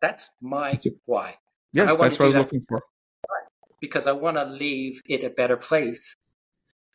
[0.02, 1.36] that's my why.
[1.74, 2.82] Yes, that's what I was looking for.
[3.82, 6.16] Because I want to leave it a better place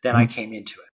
[0.03, 0.21] than mm-hmm.
[0.21, 0.88] I came into it.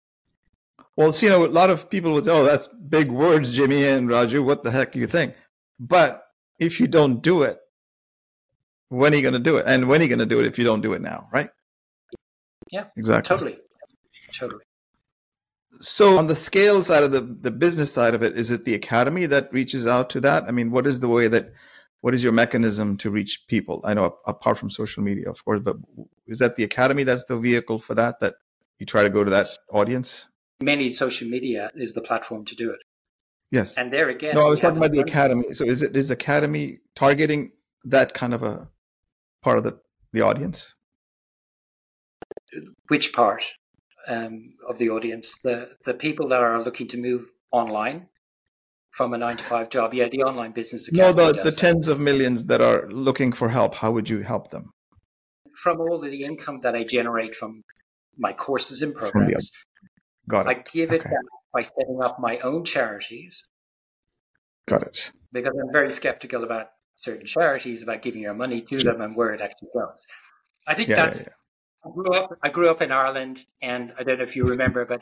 [0.97, 3.95] Well, see, you know, a lot of people would say, "Oh, that's big words, Jimmi
[3.95, 4.43] and Raju.
[4.43, 5.35] What the heck do you think?"
[5.79, 6.23] But
[6.59, 7.59] if you don't do it,
[8.89, 9.65] when are you going to do it?
[9.67, 11.49] And when are you going to do it if you don't do it now, right?
[12.71, 13.35] Yeah, exactly.
[13.35, 13.57] Totally,
[14.33, 14.63] totally.
[15.79, 18.75] So, on the scale side of the the business side of it, is it the
[18.75, 20.43] academy that reaches out to that?
[20.43, 21.53] I mean, what is the way that
[22.01, 23.81] what is your mechanism to reach people?
[23.83, 25.77] I know apart from social media, of course, but
[26.27, 28.19] is that the academy that's the vehicle for that?
[28.19, 28.35] That
[28.77, 30.27] you try to go to that audience?
[30.61, 32.79] Many social media is the platform to do it.
[33.51, 33.77] Yes.
[33.77, 34.35] And there again.
[34.35, 35.53] No, I was talking about the academy.
[35.53, 37.51] So is it is academy targeting
[37.83, 38.69] that kind of a
[39.41, 39.77] part of the,
[40.13, 40.75] the audience?
[42.87, 43.43] Which part
[44.07, 45.37] um, of the audience?
[45.43, 48.07] The the people that are looking to move online
[48.91, 49.93] from a nine to five job.
[49.93, 50.89] Yeah, the online business.
[50.91, 53.75] No, the, the tens of millions that are looking for help.
[53.75, 54.71] How would you help them?
[55.55, 57.63] From all of the income that I generate from
[58.17, 59.51] my courses and programs.
[60.29, 60.49] Got it.
[60.49, 61.09] I give it okay.
[61.09, 63.43] back by setting up my own charities.
[64.67, 65.11] Got it.
[65.31, 69.33] Because I'm very skeptical about certain charities about giving your money to them and where
[69.33, 70.05] it actually goes.
[70.67, 71.21] I think yeah, that's.
[71.21, 71.33] Yeah, yeah.
[71.83, 72.37] I grew up.
[72.43, 75.01] I grew up in Ireland, and I don't know if you remember, but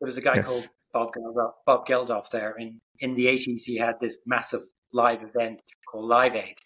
[0.00, 0.46] there was a guy yes.
[0.46, 2.54] called Bob Geldof, Bob Geldof there.
[2.56, 6.58] In in the eighties, he had this massive live event called Live Aid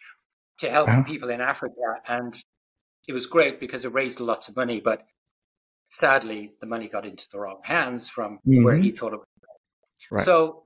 [0.58, 1.04] to help uh-huh.
[1.04, 1.74] people in Africa,
[2.06, 2.36] and
[3.08, 4.78] it was great because it raised lots of money.
[4.80, 5.06] But
[5.88, 8.64] sadly, the money got into the wrong hands from mm-hmm.
[8.64, 9.26] where he thought it was.
[10.10, 10.24] Right.
[10.24, 10.64] So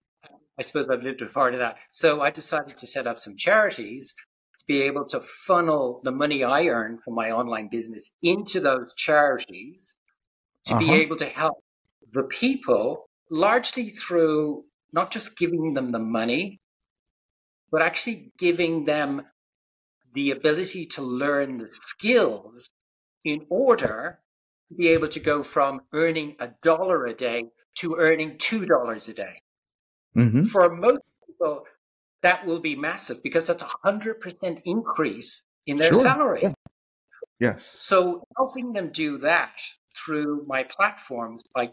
[0.59, 1.79] I suppose I've lived with part of that.
[1.91, 4.15] So I decided to set up some charities
[4.59, 8.95] to be able to funnel the money I earn from my online business into those
[8.95, 9.97] charities
[10.67, 10.81] to uh-huh.
[10.81, 11.65] be able to help
[12.13, 16.61] the people largely through not just giving them the money,
[17.71, 19.23] but actually giving them
[20.13, 22.69] the ability to learn the skills
[23.25, 24.19] in order
[24.71, 27.45] to be able to go from earning a dollar a day
[27.77, 29.43] to earning two dollars a day.
[30.17, 30.45] Mm-hmm.
[30.45, 31.65] For most people,
[32.23, 36.03] that will be massive because that's a hundred percent increase in their sure.
[36.03, 36.41] salary.
[36.43, 36.53] Yeah.
[37.39, 37.65] Yes.
[37.65, 39.59] So helping them do that
[39.97, 41.73] through my platforms, like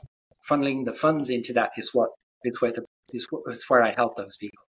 [0.49, 2.09] funneling the funds into that, is what
[2.43, 4.63] is where the, is, is where I help those people.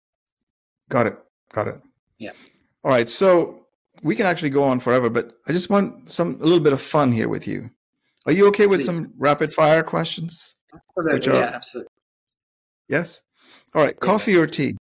[0.88, 1.18] Got it.
[1.52, 1.80] Got it.
[2.18, 2.32] Yeah.
[2.84, 3.08] All right.
[3.08, 3.66] So
[4.02, 6.80] we can actually go on forever, but I just want some a little bit of
[6.80, 7.70] fun here with you.
[8.28, 8.86] Are you okay with Please.
[8.86, 10.56] some rapid fire questions?
[10.74, 11.32] Absolutely.
[11.32, 11.88] Are, yeah, absolutely.
[12.86, 13.22] Yes.
[13.74, 14.76] All right, coffee or tea?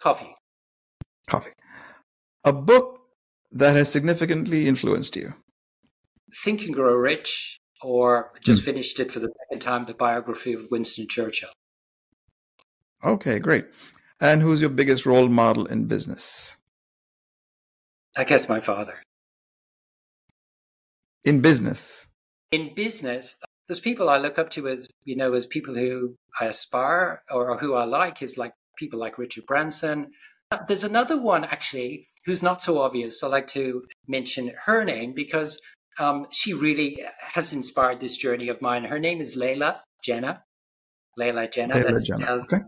[0.00, 0.34] Coffee.
[1.28, 1.50] Coffee.
[2.44, 3.00] A book
[3.50, 5.34] that has significantly influenced you?
[6.42, 8.64] Think and Grow Rich, or just mm.
[8.64, 11.50] finished it for the second time, the biography of Winston Churchill.
[13.04, 13.66] Okay, great.
[14.22, 16.56] And who's your biggest role model in business?
[18.16, 19.02] I guess my father.
[21.24, 22.08] In business?
[22.52, 23.36] In business,
[23.66, 27.56] there's people I look up to as you know as people who I aspire or,
[27.56, 30.10] who I like is like people like Richard Branson.
[30.68, 33.22] There's another one actually who's not so obvious.
[33.22, 35.58] I like to mention her name because
[35.98, 38.84] um, she really has inspired this journey of mine.
[38.84, 40.40] Her name is Leila Janah.
[41.16, 41.74] Leila Janah.
[41.74, 42.28] Leila that's Janah.
[42.28, 42.60] okay.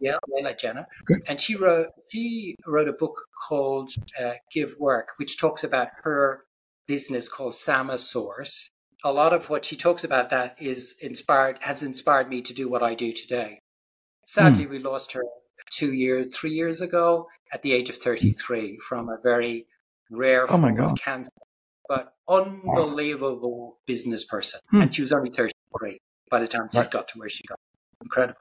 [0.00, 0.86] Yeah, Leila Janah.
[1.08, 1.22] Okay.
[1.28, 3.14] And she wrote she wrote a book
[3.48, 6.44] called uh, Give Work, which talks about her
[6.88, 8.70] business called Samasource
[9.04, 12.68] a lot of what she talks about that is inspired has inspired me to do
[12.68, 13.60] what I do today.
[14.26, 14.70] Sadly, mm.
[14.70, 15.22] we lost her
[15.70, 19.66] two years, three years ago at the age of 33 from a very
[20.10, 21.30] rare oh form of cancer.
[21.88, 24.60] but unbelievable business person.
[24.70, 24.82] Hmm.
[24.82, 25.98] And she was only 33
[26.30, 26.90] by the time she right.
[26.90, 27.58] got to where she got.
[28.02, 28.40] Incredible.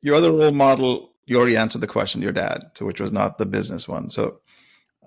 [0.00, 3.46] Your other role model, you already answered the question, your dad, which was not the
[3.46, 4.10] business one.
[4.10, 4.40] So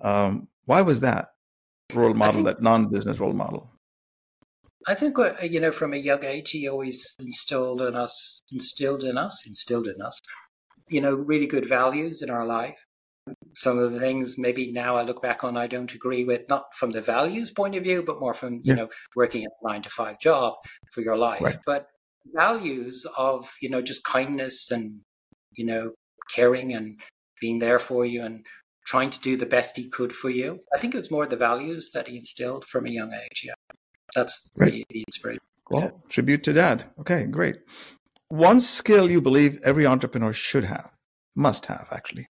[0.02, 1.32] um, why was that
[1.92, 3.70] role model, think, that non-business role model?
[4.86, 9.04] I think uh, you know from a young age he always instilled in us, instilled
[9.04, 10.20] in us, instilled in us,
[10.88, 12.78] you know, really good values in our life.
[13.56, 16.74] Some of the things maybe now I look back on I don't agree with, not
[16.74, 18.74] from the values point of view, but more from you yeah.
[18.74, 20.54] know working a nine to five job
[20.92, 21.42] for your life.
[21.42, 21.58] Right.
[21.66, 21.88] But
[22.34, 25.00] values of you know just kindness and
[25.52, 25.92] you know
[26.34, 26.98] caring and
[27.40, 28.46] being there for you and
[28.88, 30.60] trying to do the best he could for you.
[30.74, 33.42] I think it was more the values that he instilled from a young age.
[33.44, 33.52] Yeah.
[34.14, 34.72] That's right.
[34.72, 35.42] the, the inspiration.
[35.70, 35.90] Well, yeah.
[36.08, 36.86] tribute to dad.
[36.98, 37.56] Okay, great.
[38.28, 40.90] One skill you believe every entrepreneur should have,
[41.36, 42.28] must have actually.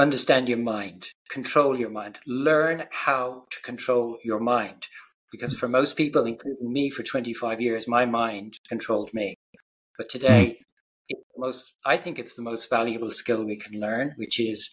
[0.00, 4.86] Understand your mind, control your mind, learn how to control your mind.
[5.30, 9.34] Because for most people, including me for 25 years, my mind controlled me.
[9.98, 10.63] But today.
[11.08, 14.70] It's the most, I think it's the most valuable skill we can learn, which is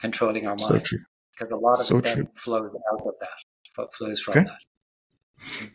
[0.00, 0.60] controlling our mind.
[0.60, 1.00] So true.
[1.38, 3.28] Because a lot of so it flows out of that
[3.92, 4.44] flows from okay.
[4.44, 5.68] that.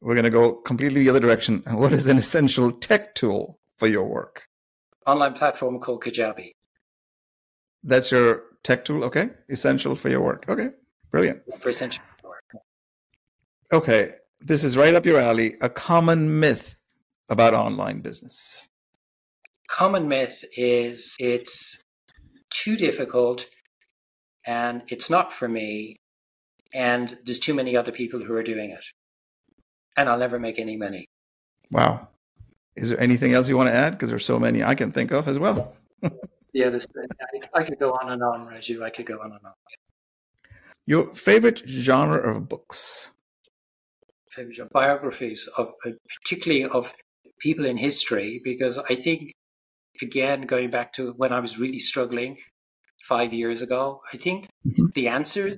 [0.00, 1.62] We're going to go completely the other direction.
[1.70, 4.48] What is an essential tech tool for your work?
[5.06, 6.52] Online platform called Kajabi.
[7.82, 9.30] That's your tech tool, okay?
[9.48, 10.46] Essential for your work.
[10.48, 10.70] Okay,
[11.10, 11.42] brilliant.
[11.58, 12.44] For essential work.
[13.72, 15.54] Okay, this is right up your alley.
[15.60, 16.92] A common myth
[17.28, 18.68] about online business.
[19.68, 21.82] Common myth is it's
[22.50, 23.46] too difficult
[24.46, 25.96] and it's not for me
[26.72, 28.84] and there's too many other people who are doing it.
[29.96, 31.08] And I'll never make any money.
[31.70, 32.08] Wow.
[32.76, 33.92] Is there anything else you want to add?
[33.92, 35.74] Because there's so many I can think of as well.
[36.52, 36.86] yeah, this,
[37.54, 38.82] I, could go on and on, Raju.
[38.82, 39.52] I could go on and on.
[40.84, 43.12] Your favorite genre of books?
[44.30, 46.92] Favorite biographies of, particularly of
[47.38, 49.32] people in history, because I think,
[50.02, 52.38] again, going back to when I was really struggling
[53.02, 54.86] five years ago, I think mm-hmm.
[54.94, 55.56] the answers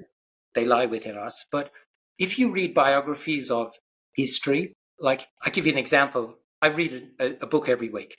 [0.54, 1.44] they lie within us.
[1.50, 1.70] But
[2.18, 3.72] if you read biographies of
[4.14, 8.16] history, like I give you an example, I read a, a book every week.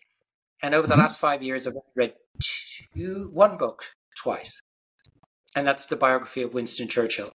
[0.62, 1.02] And over the mm-hmm.
[1.02, 2.14] last five years, I've read
[2.94, 3.84] two, one book
[4.18, 4.62] twice.
[5.56, 7.32] And that's the biography of Winston Churchill.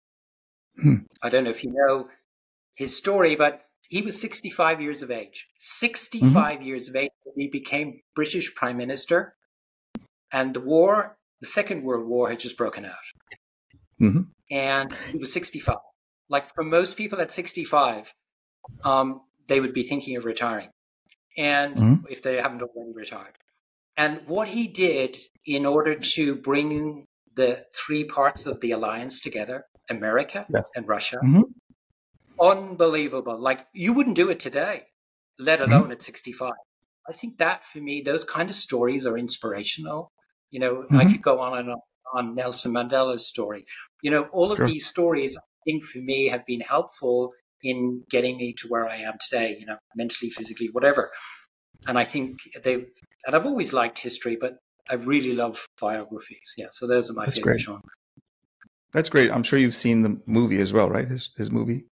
[0.81, 1.07] Hmm.
[1.23, 2.09] I don't know if you know
[2.75, 5.47] his story, but he was 65 years of age.
[5.59, 6.63] 65 mm-hmm.
[6.63, 9.35] years of age, he became British Prime Minister.
[10.33, 12.95] And the war, the Second World War, had just broken out.
[14.01, 14.23] Mm-hmm.
[14.51, 15.77] And he was 65.
[16.29, 18.13] Like for most people at 65,
[18.85, 20.71] um, they would be thinking of retiring.
[21.37, 22.07] And mm-hmm.
[22.09, 23.35] if they haven't already retired.
[23.97, 29.67] And what he did in order to bring the three parts of the alliance together,
[29.91, 30.71] America yes.
[30.75, 31.43] and Russia, mm-hmm.
[32.41, 33.39] Unbelievable.
[33.39, 34.85] Like you wouldn't do it today,
[35.39, 35.73] let mm-hmm.
[35.73, 36.53] alone at 65.
[37.09, 40.11] I think that for me, those kind of stories are inspirational.
[40.51, 41.13] You know, I mm-hmm.
[41.13, 41.79] could go on and on
[42.15, 43.65] on Nelson Mandela's story.
[44.03, 44.67] You know, all of sure.
[44.67, 48.97] these stories, I think, for me, have been helpful in getting me to where I
[48.99, 49.57] am today.
[49.59, 51.11] You know, mentally, physically, whatever.
[51.87, 54.55] And I think they, and I've always liked history, but
[54.89, 56.55] I really love biographies.
[56.57, 57.83] Yeah, so those are my That's favorite genre.
[58.93, 59.31] That's great.
[59.31, 61.09] I'm sure you've seen the movie as well, right?
[61.09, 61.87] His his movie.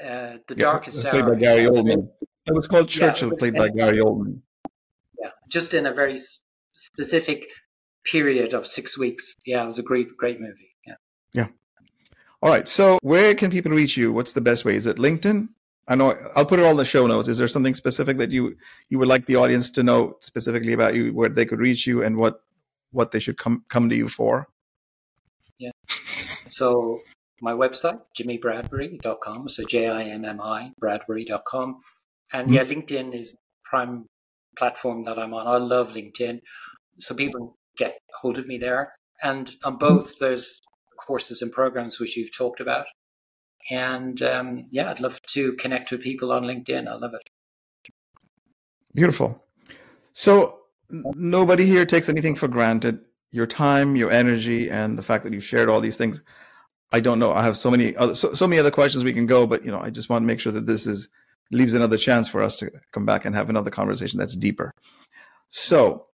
[0.00, 1.10] Uh, the yeah, Darkest Hour.
[1.12, 2.08] Played by Gary Oldman.
[2.46, 4.40] It was called Churchill, yeah, played by Gary Oldman.
[5.20, 6.18] Yeah, just in a very
[6.72, 7.46] specific
[8.04, 9.34] period of six weeks.
[9.46, 10.74] Yeah, it was a great, great movie.
[10.86, 10.94] Yeah.
[11.34, 11.46] Yeah.
[12.42, 12.66] All right.
[12.66, 14.12] So where can people reach you?
[14.12, 14.74] What's the best way?
[14.74, 15.48] Is it LinkedIn?
[15.88, 17.28] I know I'll put it all in the show notes.
[17.28, 18.56] Is there something specific that you
[18.88, 22.02] you would like the audience to know specifically about you, where they could reach you,
[22.02, 22.42] and what
[22.92, 24.48] what they should come come to you for?
[25.58, 25.72] Yeah.
[26.48, 27.00] So
[27.42, 29.48] my website, jimmibradbury.com.
[29.48, 31.80] So J I M M I Bradbury.com.
[32.32, 32.54] And mm-hmm.
[32.54, 34.06] yeah, LinkedIn is prime
[34.56, 35.46] platform that I'm on.
[35.46, 36.40] I love LinkedIn.
[37.00, 38.92] So people get hold of me there.
[39.22, 40.60] And on both, there's
[40.98, 42.86] courses and programs which you've talked about.
[43.70, 46.88] And um, yeah, I'd love to connect with people on LinkedIn.
[46.88, 47.92] I love it.
[48.94, 49.42] Beautiful.
[50.12, 50.58] So
[50.90, 53.00] nobody here takes anything for granted.
[53.30, 56.22] Your time, your energy, and the fact that you shared all these things.
[56.92, 57.32] I don't know.
[57.32, 59.70] I have so many other so, so many other questions we can go, but you
[59.70, 61.08] know, I just want to make sure that this is
[61.50, 64.72] leaves another chance for us to come back and have another conversation that's deeper.
[65.50, 66.06] So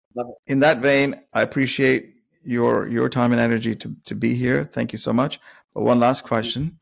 [0.48, 2.14] in that vein, I appreciate
[2.44, 4.66] your your time and energy to to be here.
[4.66, 5.40] Thank you so much.
[5.74, 6.80] But one last question.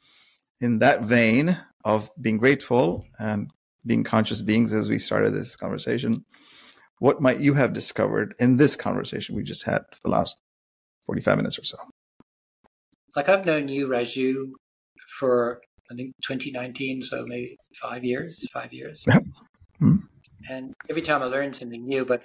[0.62, 3.52] In that vein of being grateful and
[3.86, 6.26] being conscious beings as we started this conversation,
[7.00, 10.40] what might you have discovered in this conversation we just had for the last
[11.06, 11.78] 45 minutes or so?
[13.16, 14.52] Like I've known you, Raju,
[15.18, 15.62] for
[15.92, 19.04] I think 2019, so maybe five years, five years.
[19.08, 19.96] Mm-hmm.
[20.50, 22.24] And every time I learn something new, but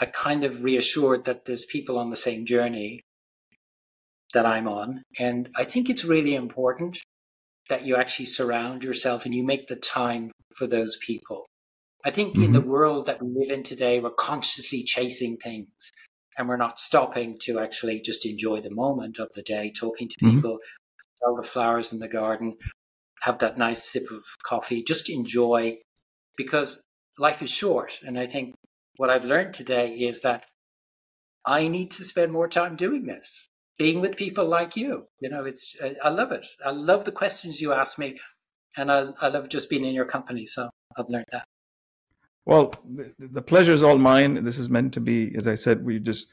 [0.00, 3.00] I, I kind of reassured that there's people on the same journey
[4.34, 5.02] that I'm on.
[5.18, 6.98] And I think it's really important
[7.68, 11.46] that you actually surround yourself and you make the time for those people.
[12.04, 12.44] I think mm-hmm.
[12.44, 12.68] in the mm-hmm.
[12.68, 15.68] world that we live in today, we're consciously chasing things
[16.36, 20.16] and we're not stopping to actually just enjoy the moment of the day, talking to
[20.16, 20.36] mm-hmm.
[20.36, 20.58] people,
[21.16, 22.56] sell the flowers in the garden,
[23.22, 25.78] have that nice sip of coffee, just enjoy
[26.36, 26.80] because
[27.18, 28.00] life is short.
[28.02, 28.54] And I think
[28.96, 30.44] what I've learned today is that
[31.46, 35.06] I need to spend more time doing this, being with people like you.
[35.20, 36.46] You know, it's, I love it.
[36.64, 38.18] I love the questions you ask me
[38.76, 40.46] and I, I love just being in your company.
[40.46, 41.44] So I've learned that.
[42.44, 44.42] Well, the, the pleasure is all mine.
[44.44, 46.28] This is meant to be, as I said, we just,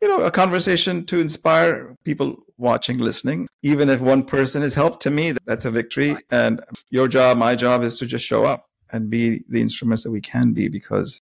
[0.00, 3.48] you know, a conversation to inspire people watching, listening.
[3.62, 6.16] Even if one person is helped to me, that's a victory.
[6.30, 10.12] And your job, my job is to just show up and be the instruments that
[10.12, 11.20] we can be because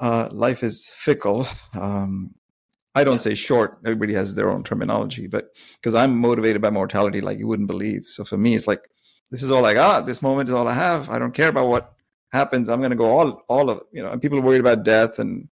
[0.00, 1.46] uh, life is fickle.
[1.74, 2.34] Um,
[2.94, 3.78] I don't say short.
[3.84, 8.06] Everybody has their own terminology, but because I'm motivated by mortality like you wouldn't believe.
[8.06, 8.90] So for me, it's like,
[9.30, 10.06] this is all I got.
[10.06, 11.08] This moment is all I have.
[11.10, 11.94] I don't care about what
[12.30, 14.10] happens, I'm going to go all all of you know.
[14.10, 15.48] And people are worried about death and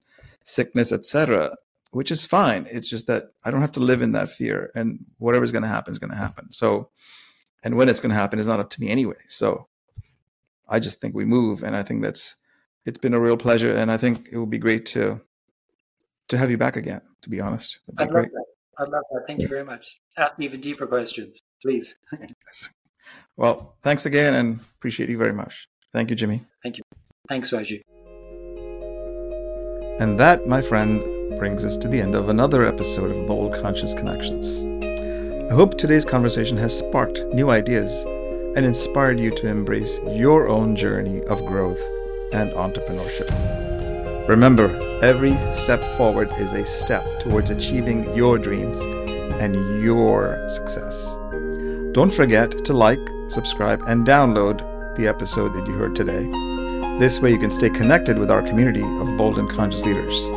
[0.43, 1.55] sickness, etc.,
[1.91, 2.67] which is fine.
[2.71, 5.67] It's just that I don't have to live in that fear, and whatever's going to
[5.67, 6.51] happen is going to happen.
[6.51, 6.89] So,
[7.63, 9.21] and when it's going to happen is not up to me anyway.
[9.27, 9.67] So,
[10.67, 12.35] I just think we move, and I think that's
[12.85, 15.21] it's been a real pleasure, and I think it would be great to
[16.29, 17.01] to have you back again.
[17.21, 18.45] To be honest, I'd love that.
[18.79, 19.23] I'd love that.
[19.27, 19.99] Thank you very much.
[20.17, 21.95] Ask me even deeper questions, please.
[23.37, 25.69] well, thanks again, and appreciate you very much.
[25.93, 26.41] Thank you, Jimmi.
[26.63, 26.83] Thank you.
[27.29, 27.81] Thanks, Raju.
[29.99, 33.93] And that, my friend, brings us to the end of another episode of Bold Conscious
[33.93, 34.65] Connections.
[35.51, 38.05] I hope today's conversation has sparked new ideas
[38.55, 41.81] and inspired you to embrace your own journey of growth
[42.33, 43.29] and entrepreneurship.
[44.27, 44.69] Remember,
[45.03, 48.81] every step forward is a step towards achieving your dreams
[49.39, 51.19] and your success.
[51.91, 56.29] Don't forget to like, subscribe, and download the episode that you heard today.
[56.99, 60.29] This way, you can stay connected with our community of bold and conscious leaders.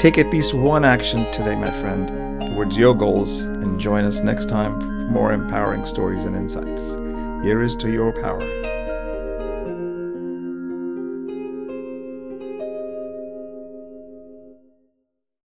[0.00, 2.08] Take at least one action today, my friend,
[2.50, 6.94] towards your goals, and join us next time for more empowering stories and insights.
[7.42, 8.75] Here is to your power.